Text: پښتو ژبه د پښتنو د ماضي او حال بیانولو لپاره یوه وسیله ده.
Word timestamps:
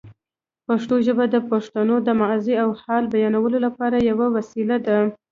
پښتو 0.67 0.95
ژبه 1.07 1.25
د 1.29 1.35
پښتنو 1.49 1.95
د 2.07 2.09
ماضي 2.21 2.53
او 2.63 2.69
حال 2.81 3.03
بیانولو 3.13 3.57
لپاره 3.65 3.97
یوه 4.09 4.27
وسیله 4.35 4.77
ده. 4.85 4.97